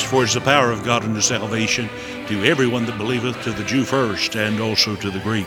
[0.00, 1.90] For it is the power of God unto salvation
[2.26, 5.46] to everyone that believeth, to the Jew first, and also to the Greek.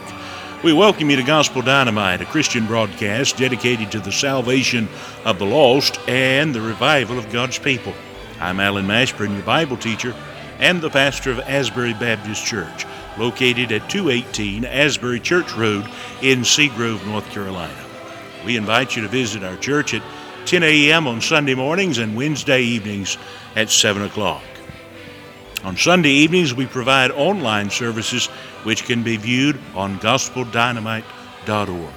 [0.63, 4.87] We welcome you to Gospel Dynamite, a Christian broadcast dedicated to the salvation
[5.25, 7.93] of the lost and the revival of God's people.
[8.39, 10.13] I'm Alan Mashburn, your Bible teacher
[10.59, 12.85] and the pastor of Asbury Baptist Church,
[13.17, 15.89] located at 218 Asbury Church Road
[16.21, 17.83] in Seagrove, North Carolina.
[18.45, 20.03] We invite you to visit our church at
[20.45, 21.07] 10 a.m.
[21.07, 23.17] on Sunday mornings and Wednesday evenings
[23.55, 24.43] at 7 o'clock.
[25.63, 28.27] On Sunday evenings, we provide online services
[28.63, 31.93] which can be viewed on gospeldynamite.org.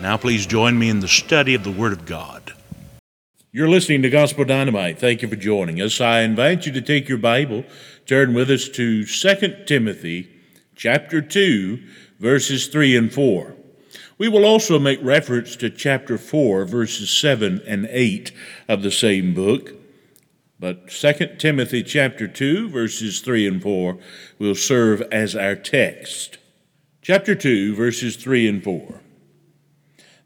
[0.00, 2.54] Now, please join me in the study of the Word of God.
[3.52, 4.98] You're listening to Gospel Dynamite.
[4.98, 6.00] Thank you for joining us.
[6.00, 7.64] I invite you to take your Bible,
[8.04, 10.28] turn with us to 2 Timothy
[10.74, 11.82] chapter 2,
[12.18, 13.55] verses 3 and 4.
[14.18, 18.32] We will also make reference to chapter 4, verses 7 and 8
[18.66, 19.74] of the same book.
[20.58, 23.98] But 2 Timothy chapter 2, verses 3 and 4
[24.38, 26.38] will serve as our text.
[27.02, 29.00] Chapter 2, verses 3 and 4.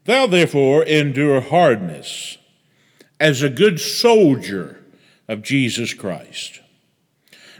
[0.05, 2.37] Thou therefore endure hardness
[3.19, 4.79] as a good soldier
[5.27, 6.61] of Jesus Christ.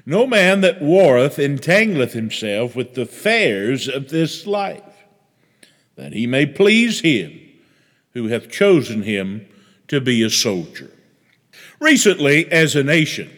[0.06, 4.91] No man that warreth entangleth himself with the affairs of this life
[6.02, 7.40] that he may please him
[8.14, 9.48] who hath chosen him
[9.88, 10.90] to be a soldier.
[11.80, 13.30] Recently, as a nation,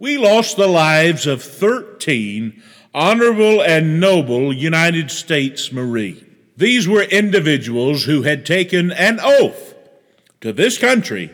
[0.00, 2.60] we lost the lives of 13
[2.92, 6.24] honorable and noble United States Marines.
[6.56, 9.76] These were individuals who had taken an oath
[10.40, 11.30] to this country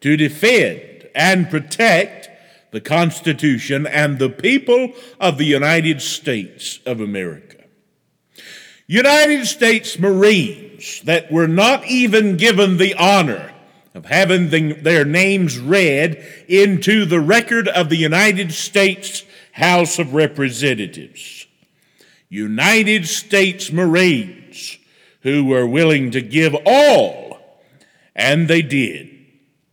[0.00, 2.28] to defend and protect
[2.70, 7.53] the Constitution and the people of the United States of America.
[8.86, 13.52] United States Marines that were not even given the honor
[13.94, 20.12] of having the, their names read into the record of the United States House of
[20.12, 21.46] Representatives.
[22.28, 24.78] United States Marines
[25.20, 27.38] who were willing to give all,
[28.14, 29.08] and they did.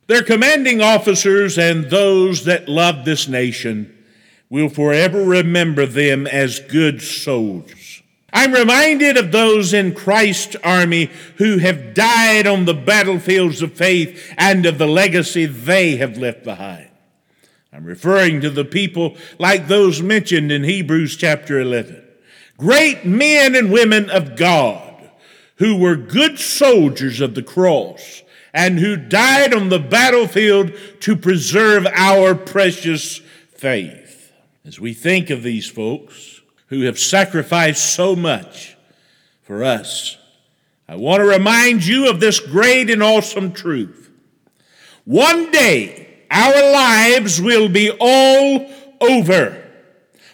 [0.07, 3.97] Their commanding officers and those that loved this nation
[4.49, 7.80] will forever remember them as good soldiers.
[8.33, 14.33] I'm reminded of those in Christ's army who have died on the battlefields of faith
[14.37, 16.89] and of the legacy they have left behind.
[17.73, 22.03] I'm referring to the people like those mentioned in Hebrews chapter 11.
[22.57, 25.09] Great men and women of God
[25.55, 30.71] who were good soldiers of the cross and who died on the battlefield
[31.01, 33.17] to preserve our precious
[33.55, 34.31] faith.
[34.65, 36.30] As we think of these folks,
[36.71, 38.77] who have sacrificed so much
[39.41, 40.17] for us.
[40.87, 44.09] I want to remind you of this great and awesome truth.
[45.03, 48.71] One day, our lives will be all
[49.01, 49.69] over.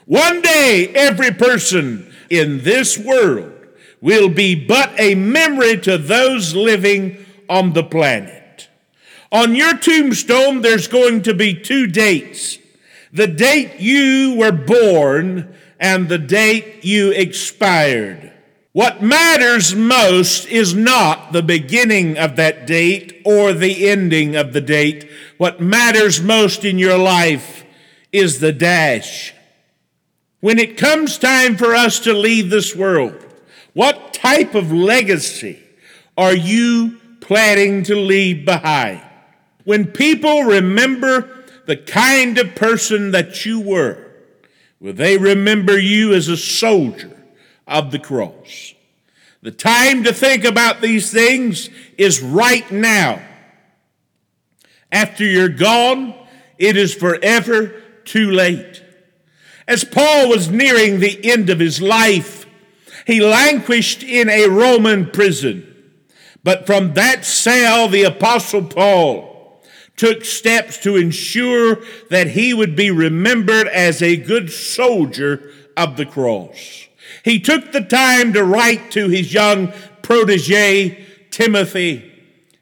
[0.06, 3.54] One day, every person in this world
[4.00, 8.70] will be but a memory to those living on the planet.
[9.32, 12.60] On your tombstone, there's going to be two dates
[13.12, 18.32] the date you were born and the date you expired.
[18.74, 24.62] What matters most is not the beginning of that date or the ending of the
[24.62, 25.10] date.
[25.38, 27.66] What matters most in your life
[28.12, 29.34] is the dash.
[30.42, 33.16] When it comes time for us to leave this world,
[33.74, 35.60] what type of legacy
[36.16, 39.02] are you planning to leave behind?
[39.64, 44.07] When people remember the kind of person that you were,
[44.80, 47.16] Will they remember you as a soldier
[47.68, 48.74] of the cross?
[49.42, 53.22] The time to think about these things is right now.
[54.92, 56.14] After you're gone,
[56.58, 58.84] it is forever too late.
[59.68, 62.46] As Paul was nearing the end of his life,
[63.06, 65.74] he languished in a Roman prison.
[66.44, 69.27] But from that cell, the Apostle Paul
[69.98, 71.80] took steps to ensure
[72.10, 76.88] that he would be remembered as a good soldier of the cross.
[77.24, 82.14] He took the time to write to his young protege, Timothy,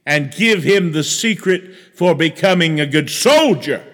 [0.06, 3.86] and give him the secret for becoming a good soldier.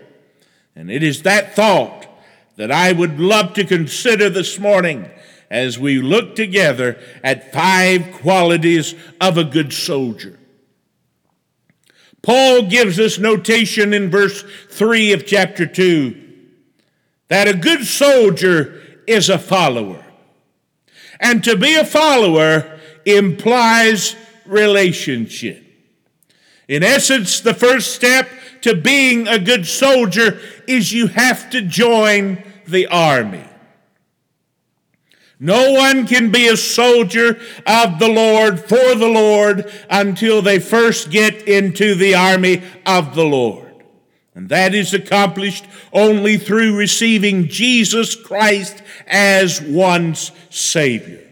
[0.76, 2.08] And it is that thought
[2.58, 5.10] that I would love to consider this morning
[5.50, 10.38] as we look together at five qualities of a good soldier.
[12.22, 16.22] Paul gives us notation in verse 3 of chapter 2
[17.30, 20.04] that a good soldier is a follower.
[21.20, 24.16] And to be a follower implies
[24.46, 25.64] relationship.
[26.68, 28.30] In essence, the first step
[28.62, 33.44] to being a good soldier is you have to join the army.
[35.44, 41.10] No one can be a soldier of the Lord for the Lord until they first
[41.10, 43.74] get into the army of the Lord.
[44.36, 51.28] And that is accomplished only through receiving Jesus Christ as one's Savior.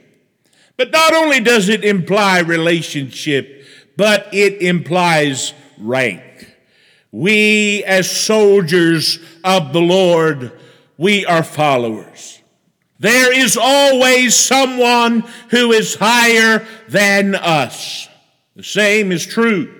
[0.76, 3.64] But not only does it imply relationship,
[3.96, 6.24] but it implies rank.
[7.12, 10.60] We, as soldiers of the Lord,
[10.98, 12.39] we are followers.
[13.00, 18.10] There is always someone who is higher than us.
[18.56, 19.74] The same is true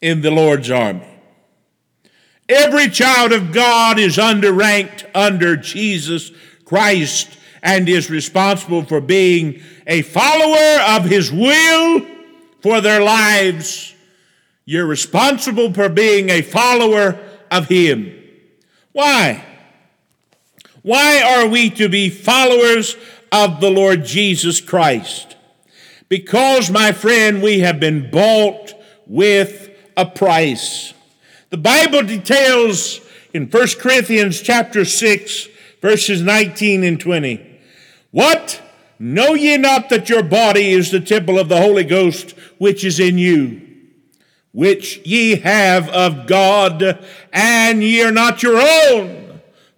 [0.00, 1.06] in the Lord's army.
[2.48, 6.30] Every child of God is underranked under Jesus
[6.64, 12.06] Christ and is responsible for being a follower of his will
[12.60, 13.92] for their lives.
[14.64, 17.18] You're responsible for being a follower
[17.50, 18.12] of him.
[18.92, 19.44] Why?
[20.86, 22.96] Why are we to be followers
[23.32, 25.34] of the Lord Jesus Christ?
[26.08, 28.72] Because, my friend, we have been bought
[29.04, 30.94] with a price.
[31.50, 33.00] The Bible details
[33.34, 35.48] in 1 Corinthians chapter 6,
[35.82, 37.60] verses 19 and 20.
[38.12, 38.62] What?
[39.00, 43.00] Know ye not that your body is the temple of the Holy Ghost which is
[43.00, 43.60] in you,
[44.52, 49.25] which ye have of God, and ye are not your own,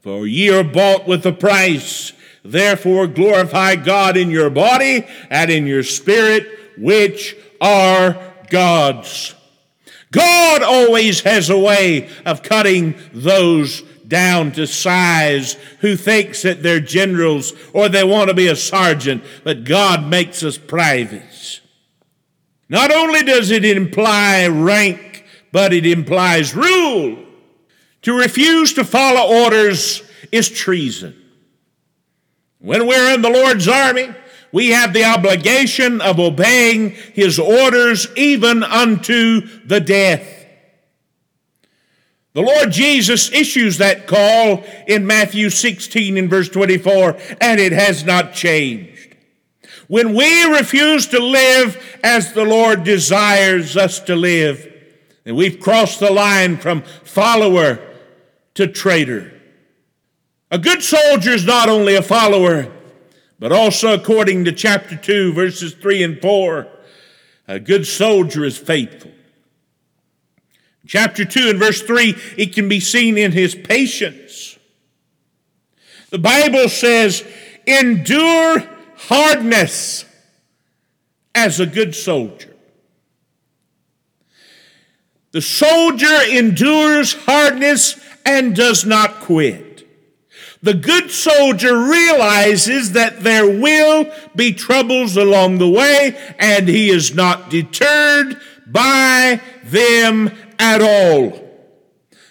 [0.09, 2.15] for ye are bought with a price.
[2.43, 6.47] Therefore glorify God in your body and in your spirit,
[6.79, 8.17] which are
[8.49, 9.35] God's.
[10.11, 16.81] God always has a way of cutting those down to size who thinks that they're
[16.81, 21.61] generals or they want to be a sergeant, but God makes us privates.
[22.71, 27.28] Not only does it imply rank, but it implies rule.
[28.03, 31.17] To refuse to follow orders is treason.
[32.61, 34.15] When we're in the Lord's army,
[34.53, 40.37] we have the obligation of obeying his orders even unto the death.
[42.35, 48.05] The Lord Jesus issues that call in Matthew 16 and verse 24, and it has
[48.05, 49.17] not changed.
[49.89, 54.73] When we refuse to live as the Lord desires us to live,
[55.25, 57.88] and we've crossed the line from follower
[58.59, 59.33] to traitor.
[60.51, 62.73] A good soldier is not only a follower,
[63.39, 66.67] but also, according to chapter 2, verses 3 and 4,
[67.47, 69.13] a good soldier is faithful.
[70.89, 74.59] Chapter 2 and verse 3, it can be seen in his patience.
[76.11, 77.25] The Bible says,
[77.65, 80.05] endure hardness
[81.33, 82.57] as a good soldier.
[85.31, 89.69] The soldier endures hardness and does not quit.
[90.63, 97.15] The good soldier realizes that there will be troubles along the way, and he is
[97.15, 101.45] not deterred by them at all.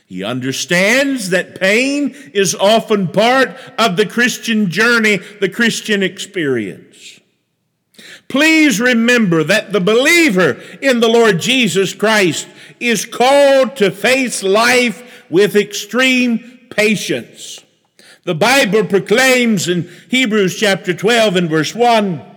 [0.06, 7.20] He understands that pain is often part of the Christian journey, the Christian experience.
[8.28, 12.48] Please remember that the believer in the Lord Jesus Christ
[12.80, 17.64] is called to face life with extreme patience.
[18.24, 22.34] The Bible proclaims in Hebrews chapter 12 and verse 1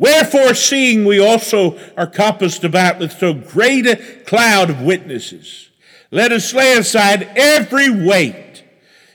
[0.00, 5.68] Wherefore, seeing we also are compassed about with so great a cloud of witnesses,
[6.10, 8.64] let us lay aside every weight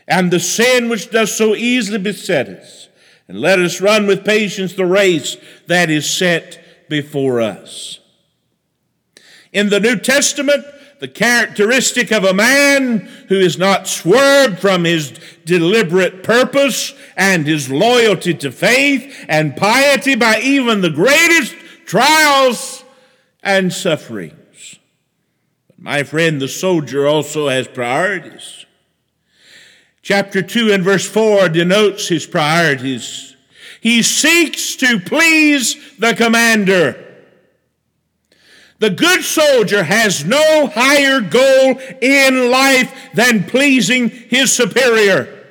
[0.08, 2.90] and the sin which does so easily beset us,
[3.28, 8.00] and let us run with patience the race that is set before us.
[9.52, 10.66] In the New Testament,
[11.00, 17.70] the characteristic of a man who is not swerved from his deliberate purpose and his
[17.70, 21.54] loyalty to faith and piety by even the greatest
[21.86, 22.84] trials
[23.44, 24.80] and sufferings.
[25.68, 28.66] But my friend, the soldier also has priorities.
[30.02, 33.36] Chapter 2 and verse 4 denotes his priorities.
[33.82, 37.05] He seeks to please the commander.
[38.80, 45.46] The good soldier has no higher goal in life than pleasing his superior.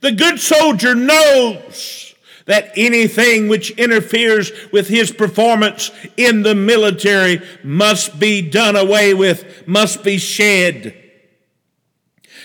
[0.00, 2.14] The good soldier knows
[2.46, 9.66] that anything which interferes with his performance in the military must be done away with,
[9.66, 10.96] must be shed.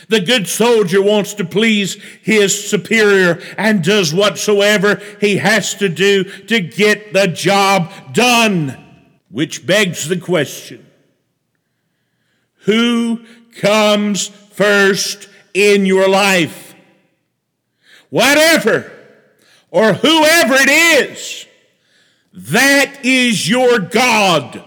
[0.10, 6.24] The good soldier wants to please his superior and does whatsoever he has to do
[6.24, 8.84] to get the job done.
[9.35, 10.85] Which begs the question
[12.59, 13.19] who
[13.59, 16.73] comes first in your life?
[18.09, 18.89] Whatever
[19.71, 21.45] or whoever it is,
[22.31, 24.63] that is your God.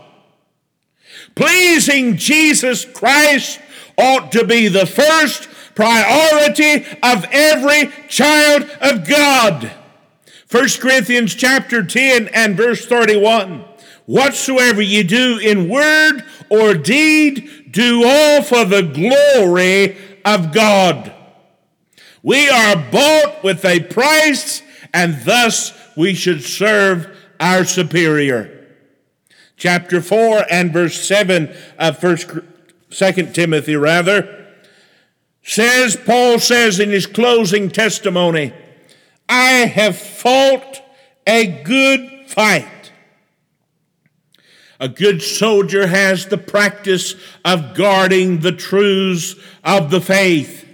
[1.35, 3.61] Pleasing Jesus Christ
[3.97, 9.73] ought to be the first priority of every child of God.
[10.51, 13.65] 1 Corinthians chapter 10 and verse 31.
[14.09, 21.13] Whatsoever you do in word or deed, do all for the glory of God.
[22.23, 24.63] We are bought with a price,
[24.95, 28.75] and thus we should serve our superior.
[29.59, 32.31] Chapter 4 and verse 7 of First,
[32.89, 34.47] 2 Timothy, rather,
[35.43, 38.55] says, Paul says in his closing testimony,
[39.29, 40.81] I have fought
[41.27, 42.78] a good fight.
[44.81, 50.67] A good soldier has the practice of guarding the truths of the faith.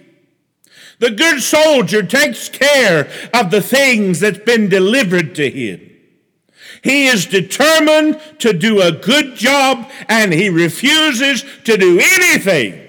[0.99, 5.91] The good soldier takes care of the things that's been delivered to him.
[6.83, 12.81] He is determined to do a good job and he refuses to do anything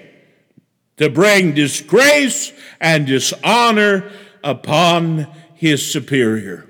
[0.98, 4.10] to bring disgrace and dishonor
[4.44, 6.68] upon his superior.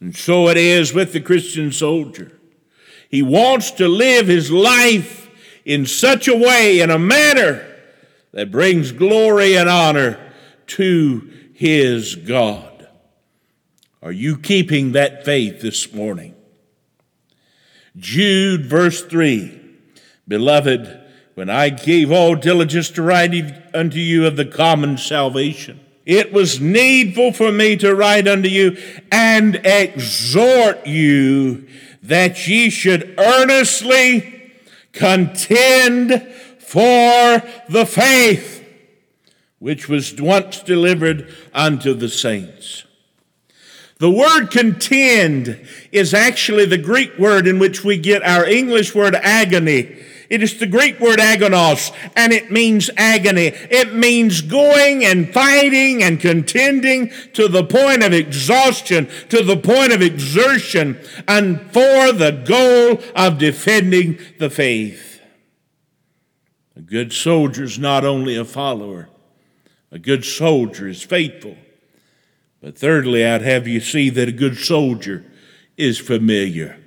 [0.00, 2.37] And so it is with the Christian soldier.
[3.08, 5.30] He wants to live his life
[5.64, 7.64] in such a way, in a manner
[8.32, 10.32] that brings glory and honor
[10.68, 12.86] to his God.
[14.02, 16.34] Are you keeping that faith this morning?
[17.96, 19.60] Jude, verse 3
[20.26, 21.00] Beloved,
[21.34, 23.32] when I gave all diligence to write
[23.74, 28.76] unto you of the common salvation, it was needful for me to write unto you
[29.10, 31.66] and exhort you
[32.08, 34.52] that ye should earnestly
[34.92, 36.10] contend
[36.58, 38.64] for the faith
[39.58, 42.84] which was once delivered unto the saints.
[43.98, 49.14] The word contend is actually the Greek word in which we get our English word
[49.16, 50.02] agony.
[50.28, 53.46] It is the Greek word agonos, and it means agony.
[53.46, 59.92] It means going and fighting and contending to the point of exhaustion, to the point
[59.92, 65.22] of exertion, and for the goal of defending the faith.
[66.76, 69.08] A good soldier is not only a follower,
[69.90, 71.56] a good soldier is faithful.
[72.60, 75.24] But thirdly, I'd have you see that a good soldier
[75.78, 76.78] is familiar.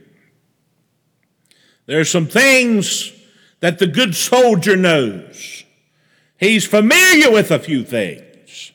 [1.87, 3.11] There are some things
[3.61, 5.63] that the good soldier knows.
[6.37, 8.71] He's familiar with a few things.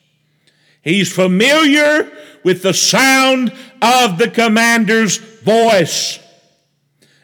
[0.81, 2.11] He's familiar
[2.43, 6.19] with the sound of the commander's voice.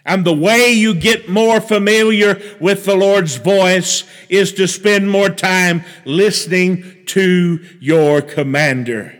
[0.05, 5.29] And the way you get more familiar with the Lord's voice is to spend more
[5.29, 9.17] time listening to your commander.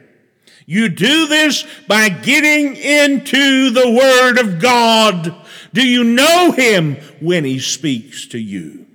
[0.66, 5.43] You do this by getting into the Word of God.
[5.74, 8.86] Do you know Him when He speaks to you?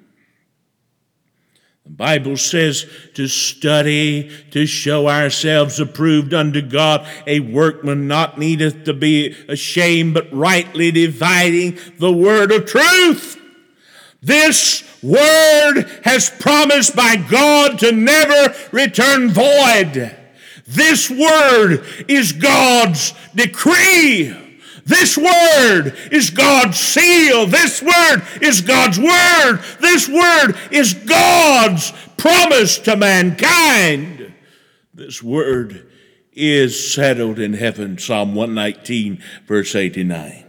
[1.84, 8.84] The Bible says to study, to show ourselves approved unto God, a workman not needeth
[8.84, 13.40] to be ashamed, but rightly dividing the word of truth.
[14.20, 20.14] This word has promised by God to never return void.
[20.66, 24.47] This word is God's decree.
[24.88, 27.46] This word is God's seal.
[27.46, 29.60] This word is God's word.
[29.80, 34.32] This word is God's promise to mankind.
[34.94, 35.90] This word
[36.32, 37.98] is settled in heaven.
[37.98, 40.46] Psalm 119, verse 89.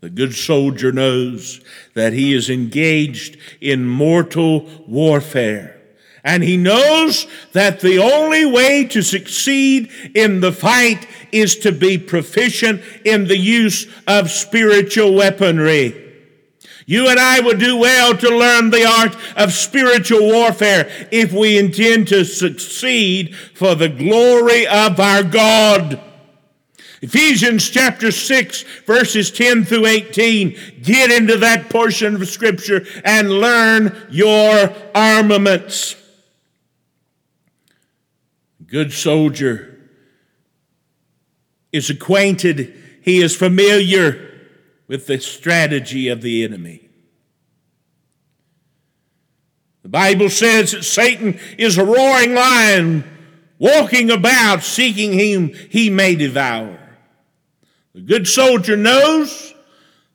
[0.00, 1.60] The good soldier knows
[1.94, 5.71] that he is engaged in mortal warfare.
[6.24, 11.98] And he knows that the only way to succeed in the fight is to be
[11.98, 15.98] proficient in the use of spiritual weaponry.
[16.86, 21.58] You and I would do well to learn the art of spiritual warfare if we
[21.58, 26.00] intend to succeed for the glory of our God.
[27.00, 30.56] Ephesians chapter 6, verses 10 through 18.
[30.82, 35.96] Get into that portion of Scripture and learn your armaments
[38.72, 39.78] good soldier
[41.72, 44.30] is acquainted, he is familiar
[44.88, 46.88] with the strategy of the enemy.
[49.82, 53.04] The Bible says that Satan is a roaring lion
[53.58, 56.78] walking about seeking him he may devour.
[57.94, 59.52] The good soldier knows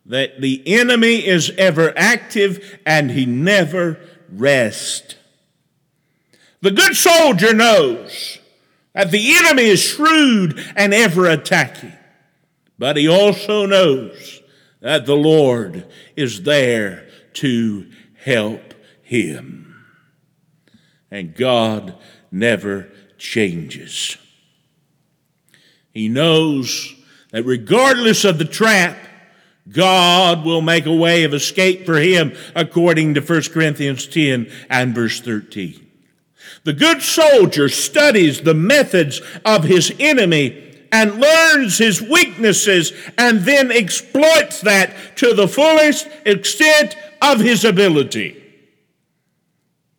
[0.07, 3.99] that the enemy is ever active and he never
[4.31, 5.13] rests.
[6.61, 8.39] The good soldier knows
[9.05, 11.93] the enemy is shrewd and ever attacking,
[12.79, 14.41] but he also knows
[14.81, 15.85] that the Lord
[16.15, 17.89] is there to
[18.23, 18.73] help
[19.03, 19.85] him.
[21.09, 21.95] And God
[22.31, 24.17] never changes.
[25.93, 26.93] He knows
[27.31, 28.97] that regardless of the trap,
[29.69, 34.95] God will make a way of escape for him, according to 1 Corinthians 10 and
[34.95, 35.86] verse 13.
[36.67, 43.71] The good soldier studies the methods of his enemy and learns his weaknesses and then
[43.71, 48.43] exploits that to the fullest extent of his ability.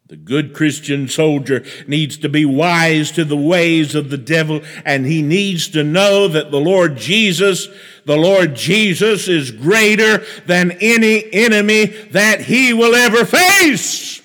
[0.08, 5.06] The good Christian soldier needs to be wise to the ways of the devil, and
[5.06, 7.68] he needs to know that the Lord Jesus,
[8.04, 14.20] the Lord Jesus is greater than any enemy that he will ever face.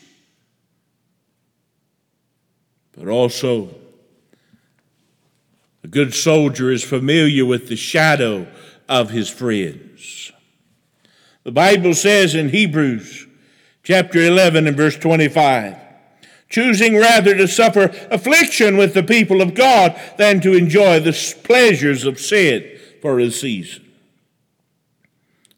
[3.03, 3.67] But also,
[5.83, 8.47] a good soldier is familiar with the shadow
[8.87, 10.31] of his friends.
[11.43, 13.27] The Bible says in Hebrews
[13.83, 15.75] chapter 11 and verse 25,
[16.47, 22.05] choosing rather to suffer affliction with the people of God than to enjoy the pleasures
[22.05, 23.82] of sin for a season.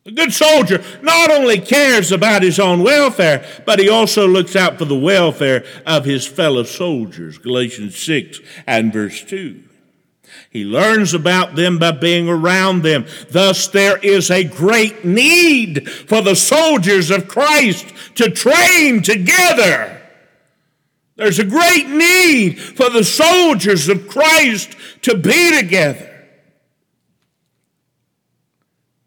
[0.08, 4.78] A good soldier not only cares about his own welfare, but he also looks out
[4.78, 7.40] for the welfare of his fellow soldiers.
[7.40, 9.64] Galatians 6 and verse 2.
[10.52, 13.06] He learns about them by being around them.
[13.30, 20.02] Thus, there is a great need for the soldiers of Christ to train together.
[21.16, 26.12] There's a great need for the soldiers of Christ to be together.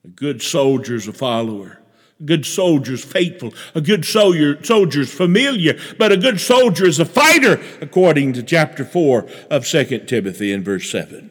[0.04, 1.78] A good soldier's a follower.
[2.20, 3.54] A good soldier's faithful.
[3.74, 5.78] A good soldier, soldier's familiar.
[5.98, 10.64] But a good soldier is a fighter, according to chapter 4 of 2 Timothy in
[10.64, 11.30] verse 7.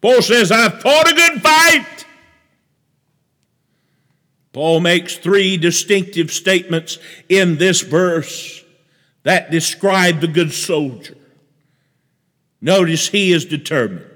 [0.00, 2.04] Paul says, I've fought a good fight.
[4.52, 8.64] Paul makes three distinctive statements in this verse
[9.22, 11.16] that describe the good soldier.
[12.60, 14.15] Notice he is determined.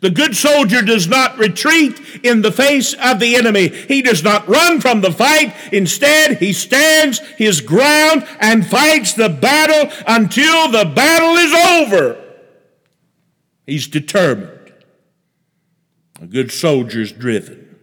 [0.00, 3.68] The good soldier does not retreat in the face of the enemy.
[3.68, 5.54] He does not run from the fight.
[5.72, 12.22] Instead, he stands his ground and fights the battle until the battle is over.
[13.66, 14.52] He's determined.
[16.20, 17.76] A good soldier is driven.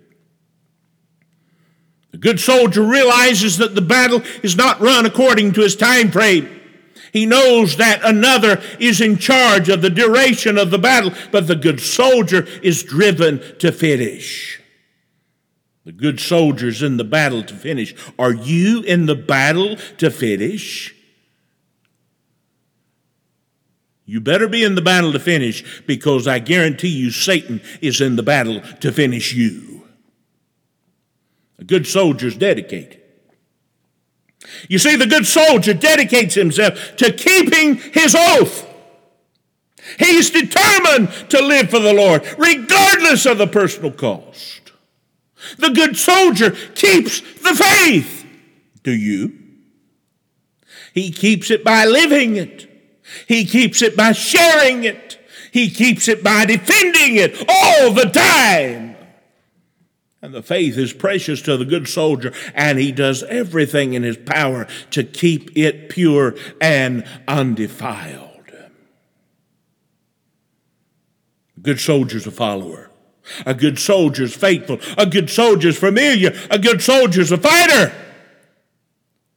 [2.12, 6.62] The good soldier realizes that the battle is not run according to his time frame.
[7.14, 11.56] He knows that another is in charge of the duration of the battle, but the
[11.56, 14.60] good soldier is driven to finish.
[15.86, 17.94] The good soldier's in the battle to finish.
[18.18, 20.96] Are you in the battle to finish?
[24.06, 28.16] You better be in the battle to finish because I guarantee you Satan is in
[28.16, 29.88] the battle to finish you.
[31.60, 33.03] A good soldier's dedicated.
[34.68, 38.70] You see, the good soldier dedicates himself to keeping his oath.
[40.00, 44.72] He's determined to live for the Lord, regardless of the personal cost.
[45.58, 48.26] The good soldier keeps the faith.
[48.84, 49.40] Do you?
[50.94, 52.70] He keeps it by living it.
[53.28, 55.20] He keeps it by sharing it.
[55.52, 58.93] He keeps it by defending it all the time.
[60.24, 64.16] And the faith is precious to the good soldier, and he does everything in his
[64.16, 68.30] power to keep it pure and undefiled.
[71.58, 72.90] A good soldier's a follower.
[73.46, 74.80] A good soldier's faithful.
[74.98, 76.32] A good soldier's familiar.
[76.50, 77.94] A good soldier's a fighter.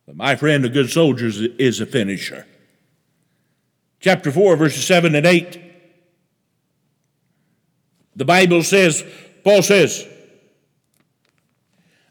[0.06, 1.26] But my friend, a good soldier
[1.58, 2.46] is a finisher.
[3.98, 5.60] Chapter 4, verses 7 and 8.
[8.14, 9.04] The Bible says,
[9.42, 10.06] Paul says,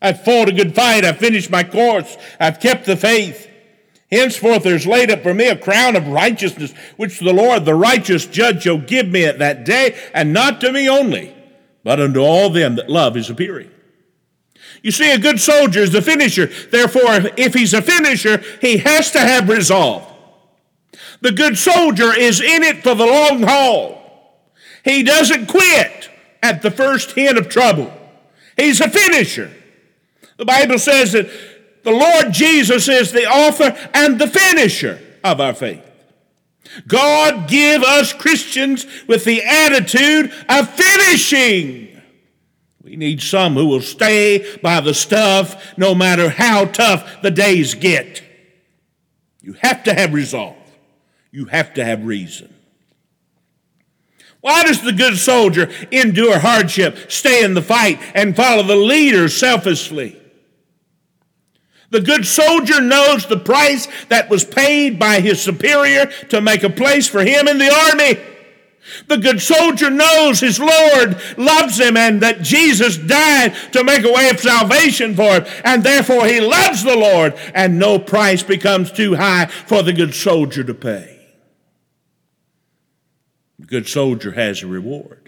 [0.01, 1.05] I've fought a good fight.
[1.05, 2.17] I've finished my course.
[2.39, 3.49] I've kept the faith.
[4.12, 8.25] Henceforth there's laid up for me a crown of righteousness, which the Lord, the righteous
[8.25, 11.36] judge, shall give me at that day, and not to me only,
[11.84, 13.71] but unto all them that love his appearing.
[14.84, 16.45] You see, a good soldier is a finisher.
[16.45, 20.12] Therefore, if he's a finisher, he has to have resolve.
[21.21, 24.01] The good soldier is in it for the long haul.
[24.84, 26.10] He doesn't quit
[26.43, 27.91] at the first hint of trouble.
[28.55, 29.51] He's a finisher.
[30.38, 31.30] The Bible says that
[31.84, 35.84] the Lord Jesus is the author and the finisher of our faith.
[36.88, 42.02] God give us Christians with the attitude of finishing.
[42.82, 47.76] We need some who will stay by the stuff no matter how tough the days
[47.76, 48.24] get.
[49.41, 50.56] You have to have resolve.
[51.32, 52.54] You have to have reason.
[54.41, 59.28] Why does the good soldier endure hardship, stay in the fight, and follow the leader
[59.30, 60.21] selflessly?
[61.95, 66.69] The good soldier knows the price that was paid by his superior to make a
[66.69, 68.19] place for him in the army.
[69.08, 74.12] The good soldier knows his Lord loves him and that Jesus died to make a
[74.12, 78.91] way of salvation for him, and therefore he loves the Lord, and no price becomes
[78.91, 81.17] too high for the good soldier to pay.
[83.58, 85.25] The good soldier has a reward.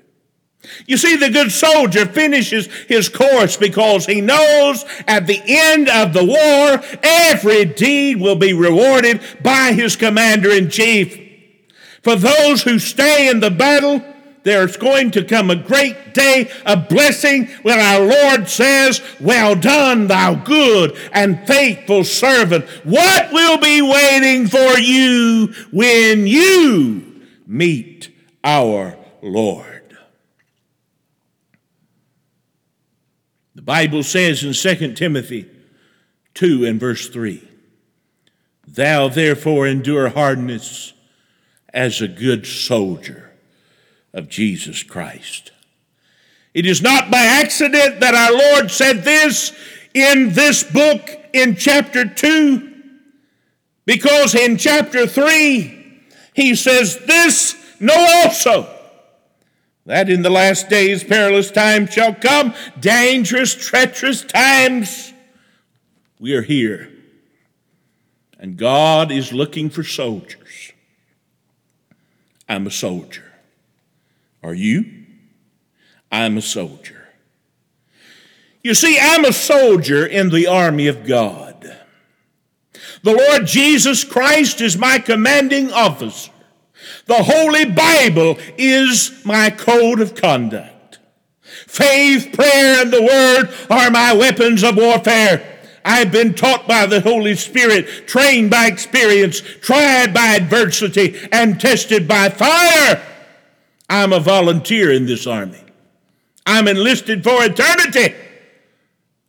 [0.85, 6.13] You see, the good soldier finishes his course because he knows at the end of
[6.13, 11.19] the war, every deed will be rewarded by his commander in chief.
[12.01, 14.03] For those who stay in the battle,
[14.43, 20.07] there's going to come a great day of blessing when our Lord says, Well done,
[20.07, 22.63] thou good and faithful servant.
[22.85, 28.09] What will be waiting for you when you meet
[28.41, 29.97] our Lord?
[33.53, 35.45] The Bible says in 2 Timothy
[36.35, 37.45] 2 and verse 3
[38.65, 40.93] Thou therefore endure hardness
[41.73, 43.33] as a good soldier
[44.13, 45.51] of Jesus Christ.
[46.53, 49.51] It is not by accident that our Lord said this
[49.93, 52.73] in this book in chapter 2,
[53.83, 58.76] because in chapter 3, he says, This know also
[59.87, 65.13] that in the last days perilous times shall come, dangerous, treacherous times.
[66.19, 66.91] We are here,
[68.39, 70.37] and God is looking for soldiers
[72.49, 73.25] I'm a soldier.
[74.41, 74.85] Are you?
[76.11, 77.09] I'm a soldier.
[78.63, 81.77] You see, I'm a soldier in the army of God.
[83.03, 86.31] The Lord Jesus Christ is my commanding officer.
[87.07, 90.99] The Holy Bible is my code of conduct.
[91.41, 95.59] Faith, prayer, and the Word are my weapons of warfare.
[95.85, 102.09] I've been taught by the Holy Spirit, trained by experience, tried by adversity, and tested
[102.09, 103.01] by fire.
[103.89, 105.63] I'm a volunteer in this army.
[106.45, 108.15] I'm enlisted for eternity.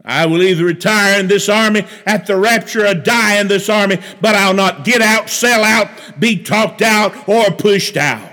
[0.09, 3.99] I will either retire in this army at the rapture or die in this army,
[4.23, 8.33] but I'll not get out, sell out, be talked out, or pushed out.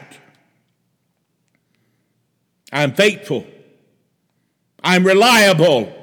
[2.71, 3.45] I'm faithful.
[4.81, 5.93] I'm reliable.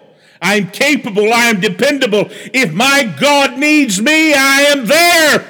[0.43, 1.33] I'm capable.
[1.33, 2.27] I am dependable.
[2.53, 5.47] If my God needs me, I am there.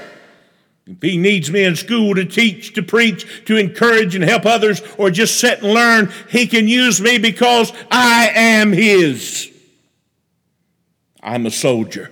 [0.87, 4.82] If he needs me in school to teach, to preach, to encourage and help others,
[4.98, 9.51] or just sit and learn, he can use me because I am his.
[11.22, 12.11] I'm a soldier.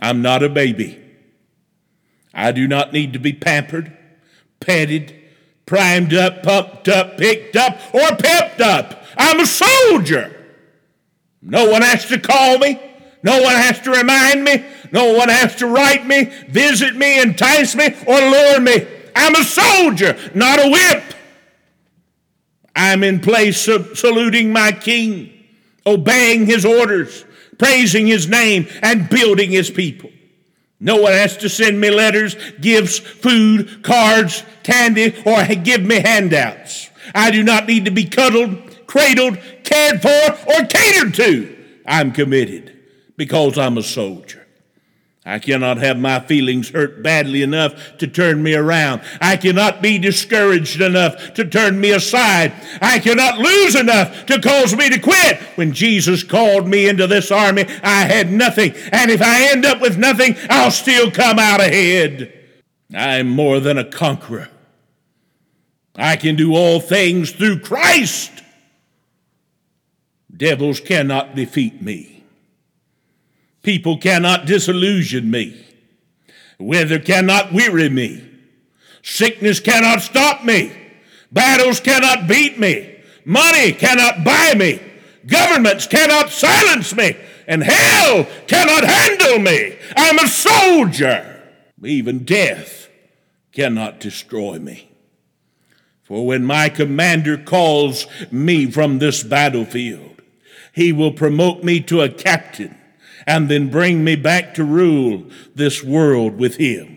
[0.00, 1.02] I'm not a baby.
[2.32, 3.96] I do not need to be pampered,
[4.60, 5.14] petted,
[5.64, 9.02] primed up, pumped up, picked up, or pepped up.
[9.16, 10.32] I'm a soldier.
[11.42, 12.80] No one has to call me.
[13.22, 14.64] No one has to remind me.
[14.92, 18.86] No one has to write me, visit me, entice me, or lure me.
[19.16, 21.02] I'm a soldier, not a whip.
[22.74, 25.32] I'm in place of saluting my king,
[25.86, 27.24] obeying his orders,
[27.58, 30.10] praising his name, and building his people.
[30.78, 36.90] No one has to send me letters, gifts, food, cards, candy, or give me handouts.
[37.14, 41.56] I do not need to be cuddled, cradled, cared for, or catered to.
[41.86, 42.76] I'm committed
[43.16, 44.45] because I'm a soldier.
[45.26, 49.02] I cannot have my feelings hurt badly enough to turn me around.
[49.20, 52.52] I cannot be discouraged enough to turn me aside.
[52.80, 55.38] I cannot lose enough to cause me to quit.
[55.56, 58.72] When Jesus called me into this army, I had nothing.
[58.92, 62.32] And if I end up with nothing, I'll still come out ahead.
[62.94, 64.48] I'm more than a conqueror.
[65.96, 68.36] I can do all things through Christ
[70.36, 72.15] Devils cannot defeat me.
[73.66, 75.66] People cannot disillusion me.
[76.56, 78.24] Weather cannot weary me.
[79.02, 80.70] Sickness cannot stop me.
[81.32, 82.96] Battles cannot beat me.
[83.24, 84.80] Money cannot buy me.
[85.26, 87.16] Governments cannot silence me.
[87.48, 89.76] And hell cannot handle me.
[89.96, 91.42] I'm a soldier.
[91.84, 92.88] Even death
[93.50, 94.88] cannot destroy me.
[96.04, 100.22] For when my commander calls me from this battlefield,
[100.72, 102.78] he will promote me to a captain
[103.26, 106.96] and then bring me back to rule this world with him.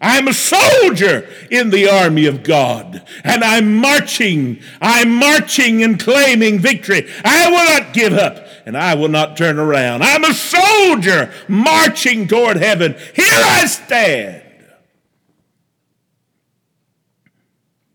[0.00, 4.60] I'm a soldier in the army of God, and I'm marching.
[4.80, 7.08] I'm marching and claiming victory.
[7.24, 10.02] I will not give up, and I will not turn around.
[10.02, 12.94] I'm a soldier marching toward heaven.
[13.14, 14.42] Here I stand.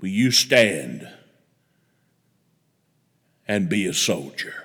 [0.02, 1.08] Will you stand
[3.48, 4.61] and be a soldier?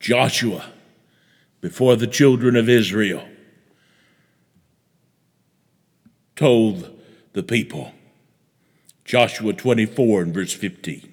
[0.00, 0.70] Joshua,
[1.60, 3.26] before the children of Israel,
[6.36, 7.00] told
[7.32, 7.92] the people.
[9.04, 11.12] Joshua 24 and verse 15.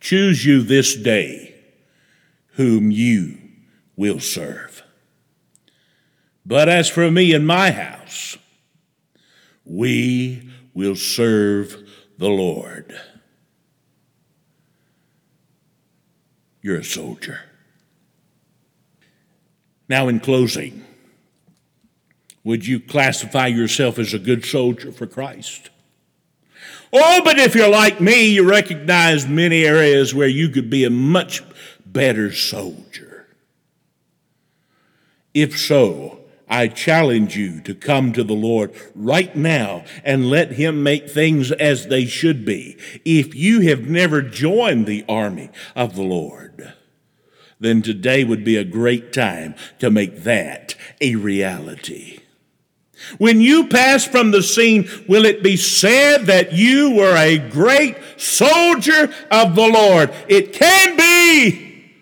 [0.00, 1.54] Choose you this day
[2.54, 3.38] whom you
[3.96, 4.82] will serve.
[6.44, 8.38] But as for me and my house,
[9.64, 11.88] we will serve
[12.18, 12.98] the Lord.
[16.70, 17.40] You're a soldier.
[19.88, 20.84] Now, in closing,
[22.44, 25.70] would you classify yourself as a good soldier for Christ?
[26.92, 30.90] Oh, but if you're like me, you recognize many areas where you could be a
[30.90, 31.42] much
[31.84, 33.26] better soldier.
[35.34, 36.19] If so,
[36.50, 41.52] I challenge you to come to the Lord right now and let Him make things
[41.52, 42.76] as they should be.
[43.04, 46.74] If you have never joined the army of the Lord,
[47.60, 52.18] then today would be a great time to make that a reality.
[53.18, 57.96] When you pass from the scene, will it be said that you were a great
[58.16, 60.12] soldier of the Lord?
[60.28, 61.92] It can be,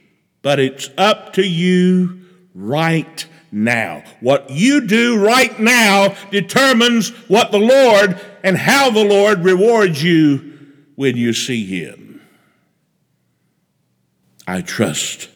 [0.43, 2.23] but it's up to you
[2.55, 4.03] right now.
[4.21, 10.59] What you do right now determines what the Lord and how the Lord rewards you
[10.95, 12.21] when you see Him.
[14.47, 15.29] I trust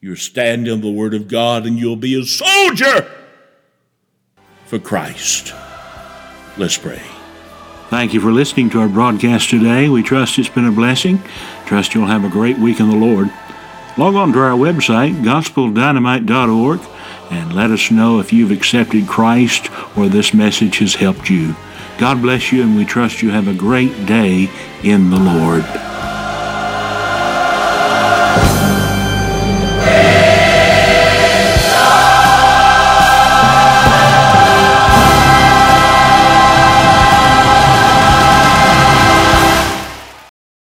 [0.00, 3.10] you'll stand in the Word of God and you'll be a soldier
[4.66, 5.54] for Christ.
[6.56, 7.02] Let's pray.
[7.88, 9.88] Thank you for listening to our broadcast today.
[9.88, 11.22] We trust it's been a blessing.
[11.64, 13.30] Trust you'll have a great week in the Lord.
[13.96, 16.80] Log on to our website, gospeldynamite.org,
[17.30, 21.54] and let us know if you've accepted Christ or this message has helped you.
[21.98, 24.48] God bless you, and we trust you have a great day
[24.82, 25.64] in the Lord.